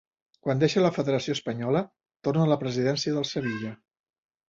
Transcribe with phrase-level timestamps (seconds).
[0.45, 1.85] Quan deixa la Federació Espanyola
[2.29, 3.79] torna a la presidència del Sevilla.